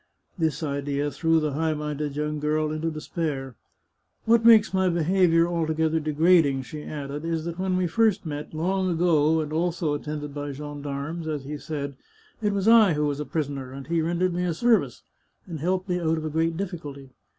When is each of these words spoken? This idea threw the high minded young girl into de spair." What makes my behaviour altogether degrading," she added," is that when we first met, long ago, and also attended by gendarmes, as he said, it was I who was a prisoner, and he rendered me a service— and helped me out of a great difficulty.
This 0.35 0.63
idea 0.63 1.11
threw 1.11 1.39
the 1.39 1.51
high 1.51 1.75
minded 1.75 2.15
young 2.15 2.39
girl 2.39 2.71
into 2.71 2.89
de 2.89 2.97
spair." 2.99 3.53
What 4.25 4.43
makes 4.43 4.73
my 4.73 4.89
behaviour 4.89 5.47
altogether 5.47 5.99
degrading," 5.99 6.63
she 6.63 6.81
added," 6.81 7.23
is 7.23 7.45
that 7.45 7.59
when 7.59 7.77
we 7.77 7.85
first 7.85 8.25
met, 8.25 8.51
long 8.51 8.89
ago, 8.89 9.39
and 9.41 9.53
also 9.53 9.93
attended 9.93 10.33
by 10.33 10.53
gendarmes, 10.53 11.27
as 11.27 11.43
he 11.43 11.59
said, 11.59 11.97
it 12.41 12.51
was 12.51 12.67
I 12.67 12.93
who 12.93 13.05
was 13.05 13.19
a 13.19 13.25
prisoner, 13.25 13.71
and 13.71 13.85
he 13.85 14.01
rendered 14.01 14.33
me 14.33 14.43
a 14.45 14.55
service— 14.55 15.03
and 15.45 15.59
helped 15.59 15.87
me 15.87 15.99
out 15.99 16.17
of 16.17 16.25
a 16.25 16.31
great 16.31 16.57
difficulty. 16.57 17.11